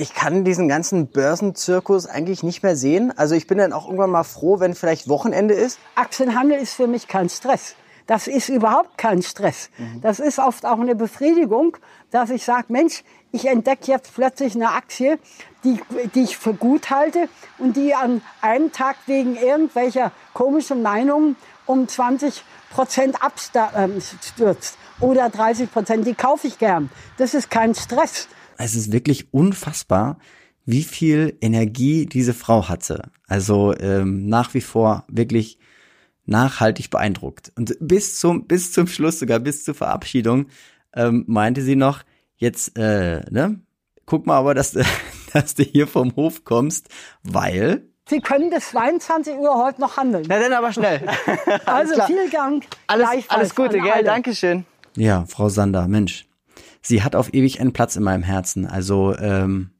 ich 0.00 0.14
kann 0.14 0.44
diesen 0.44 0.66
ganzen 0.66 1.08
Börsenzirkus 1.08 2.06
eigentlich 2.06 2.42
nicht 2.42 2.62
mehr 2.62 2.74
sehen? 2.74 3.12
Also 3.16 3.34
ich 3.34 3.46
bin 3.46 3.58
dann 3.58 3.74
auch 3.74 3.84
irgendwann 3.84 4.10
mal 4.10 4.24
froh, 4.24 4.58
wenn 4.58 4.74
vielleicht 4.74 5.08
Wochenende 5.08 5.52
ist. 5.52 5.78
Aktienhandel 5.94 6.58
ist 6.58 6.72
für 6.72 6.86
mich 6.86 7.06
kein 7.06 7.28
Stress. 7.28 7.74
Das 8.06 8.26
ist 8.26 8.48
überhaupt 8.48 8.98
kein 8.98 9.22
Stress. 9.22 9.70
Das 10.02 10.18
ist 10.18 10.40
oft 10.40 10.66
auch 10.66 10.80
eine 10.80 10.96
Befriedigung, 10.96 11.76
dass 12.10 12.30
ich 12.30 12.44
sage, 12.44 12.64
Mensch, 12.68 13.04
ich 13.30 13.46
entdecke 13.46 13.92
jetzt 13.92 14.12
plötzlich 14.14 14.56
eine 14.56 14.70
Aktie, 14.72 15.18
die, 15.62 15.80
die 16.14 16.22
ich 16.22 16.36
für 16.36 16.54
gut 16.54 16.90
halte 16.90 17.28
und 17.58 17.76
die 17.76 17.94
an 17.94 18.20
einem 18.40 18.72
Tag 18.72 18.96
wegen 19.06 19.36
irgendwelcher 19.36 20.10
komischen 20.34 20.82
Meinungen 20.82 21.36
um 21.66 21.86
20 21.86 22.42
Prozent 22.70 23.22
abstürzt 23.22 24.76
oder 24.98 25.28
30 25.28 25.70
Prozent. 25.70 26.06
Die 26.06 26.14
kaufe 26.14 26.48
ich 26.48 26.58
gern. 26.58 26.90
Das 27.18 27.34
ist 27.34 27.48
kein 27.48 27.76
Stress. 27.76 28.26
Es 28.62 28.74
ist 28.74 28.92
wirklich 28.92 29.32
unfassbar, 29.32 30.18
wie 30.66 30.82
viel 30.82 31.36
Energie 31.40 32.06
diese 32.06 32.34
Frau 32.34 32.68
hatte. 32.68 33.10
Also 33.26 33.74
ähm, 33.78 34.26
nach 34.28 34.52
wie 34.54 34.60
vor 34.60 35.04
wirklich 35.08 35.58
nachhaltig 36.26 36.90
beeindruckt. 36.90 37.52
Und 37.56 37.76
bis 37.80 38.18
zum, 38.20 38.46
bis 38.46 38.72
zum 38.72 38.86
Schluss, 38.86 39.18
sogar 39.18 39.38
bis 39.40 39.64
zur 39.64 39.74
Verabschiedung, 39.74 40.46
ähm, 40.94 41.24
meinte 41.26 41.62
sie 41.62 41.76
noch, 41.76 42.02
jetzt, 42.36 42.76
äh, 42.78 43.20
ne, 43.30 43.60
guck 44.06 44.26
mal 44.26 44.36
aber, 44.36 44.54
dass, 44.54 44.72
du- 44.72 44.84
dass 45.32 45.54
du 45.54 45.62
hier 45.62 45.86
vom 45.86 46.14
Hof 46.16 46.44
kommst, 46.44 46.88
weil, 47.22 47.86
Sie 48.08 48.18
können 48.20 48.50
bis 48.50 48.70
22 48.70 49.36
Uhr 49.36 49.54
heute 49.64 49.80
noch 49.80 49.96
handeln. 49.96 50.24
Na 50.28 50.40
dann 50.40 50.52
aber 50.52 50.72
schnell. 50.72 51.00
Also 51.64 51.94
klar. 51.94 52.06
viel 52.08 52.28
Dank. 52.30 52.64
Alles, 52.88 53.08
alles 53.28 53.54
Gute, 53.54 53.78
gell? 53.78 53.90
alle. 53.92 54.04
Dankeschön. 54.04 54.64
ja, 54.96 55.24
Frau 55.26 55.48
Sander, 55.48 55.86
Mensch, 55.86 56.26
sie 56.82 57.02
hat 57.02 57.14
auf 57.16 57.32
ewig 57.34 57.60
einen 57.60 57.72
Platz 57.72 57.96
in 57.96 58.02
meinem 58.02 58.22
Herzen. 58.22 58.66
Also, 58.66 59.16
ähm, 59.18 59.70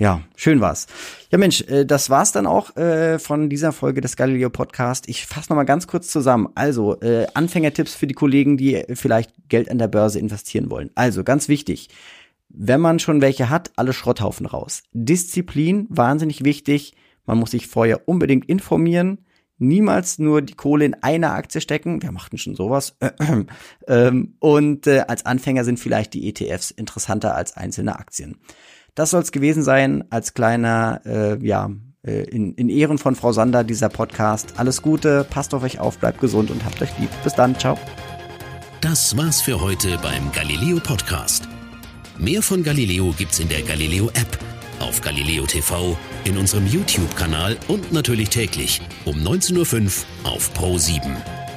Ja, 0.00 0.22
schön 0.36 0.60
war's. 0.60 0.86
Ja, 1.32 1.38
Mensch, 1.38 1.62
äh, 1.62 1.84
das 1.84 2.08
war's 2.08 2.30
dann 2.30 2.46
auch 2.46 2.76
äh, 2.76 3.18
von 3.18 3.50
dieser 3.50 3.72
Folge 3.72 4.00
des 4.00 4.16
Galileo 4.16 4.48
Podcast. 4.48 5.08
Ich 5.08 5.26
fasse 5.26 5.50
noch 5.50 5.56
mal 5.56 5.64
ganz 5.64 5.88
kurz 5.88 6.06
zusammen. 6.08 6.48
Also 6.54 7.00
äh, 7.00 7.26
Anfängertipps 7.34 7.96
für 7.96 8.06
die 8.06 8.14
Kollegen, 8.14 8.56
die 8.56 8.84
vielleicht 8.94 9.32
Geld 9.48 9.68
an 9.68 9.78
der 9.78 9.88
Börse 9.88 10.20
investieren 10.20 10.70
wollen. 10.70 10.90
Also 10.94 11.24
ganz 11.24 11.48
wichtig: 11.48 11.88
Wenn 12.48 12.80
man 12.80 13.00
schon 13.00 13.20
welche 13.20 13.50
hat, 13.50 13.72
alle 13.74 13.92
Schrotthaufen 13.92 14.46
raus. 14.46 14.84
Disziplin 14.92 15.86
wahnsinnig 15.90 16.44
wichtig. 16.44 16.94
Man 17.26 17.38
muss 17.38 17.50
sich 17.50 17.66
vorher 17.66 18.08
unbedingt 18.08 18.48
informieren. 18.48 19.26
Niemals 19.58 20.18
nur 20.18 20.42
die 20.42 20.54
Kohle 20.54 20.84
in 20.84 20.94
eine 21.02 21.32
Aktie 21.32 21.60
stecken. 21.60 22.02
Wer 22.02 22.12
macht 22.12 22.32
denn 22.32 22.38
schon 22.38 22.54
sowas? 22.54 22.96
ähm, 23.88 24.34
und 24.38 24.86
äh, 24.86 25.00
als 25.08 25.26
Anfänger 25.26 25.64
sind 25.64 25.78
vielleicht 25.80 26.14
die 26.14 26.28
ETFs 26.28 26.70
interessanter 26.70 27.34
als 27.34 27.56
einzelne 27.56 27.98
Aktien. 27.98 28.36
Das 28.94 29.10
soll 29.10 29.22
es 29.22 29.32
gewesen 29.32 29.62
sein 29.62 30.04
als 30.10 30.34
kleiner, 30.34 31.00
äh, 31.04 31.44
ja, 31.44 31.70
äh, 32.06 32.24
in, 32.24 32.54
in 32.54 32.68
Ehren 32.68 32.98
von 32.98 33.14
Frau 33.14 33.32
Sander 33.32 33.64
dieser 33.64 33.88
Podcast. 33.88 34.54
Alles 34.56 34.82
Gute, 34.82 35.24
passt 35.28 35.54
auf 35.54 35.62
euch 35.62 35.78
auf, 35.80 35.98
bleibt 35.98 36.20
gesund 36.20 36.50
und 36.50 36.64
habt 36.64 36.80
euch 36.82 36.96
lieb. 36.98 37.10
Bis 37.22 37.34
dann, 37.34 37.58
ciao. 37.58 37.78
Das 38.80 39.16
war's 39.16 39.40
für 39.40 39.60
heute 39.60 39.98
beim 40.02 40.30
Galileo 40.32 40.78
Podcast. 40.80 41.48
Mehr 42.16 42.42
von 42.42 42.62
Galileo 42.62 43.12
gibt's 43.16 43.38
in 43.38 43.48
der 43.48 43.62
Galileo 43.62 44.08
App, 44.08 44.38
auf 44.80 45.00
Galileo 45.00 45.46
TV, 45.46 45.96
in 46.24 46.36
unserem 46.36 46.66
YouTube-Kanal 46.66 47.56
und 47.68 47.92
natürlich 47.92 48.28
täglich 48.28 48.80
um 49.04 49.16
19.05 49.16 50.04
Uhr 50.24 50.30
auf 50.32 50.52
Pro 50.54 50.78
7. 50.78 51.47